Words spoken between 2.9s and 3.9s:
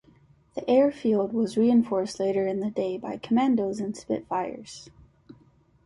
by commandos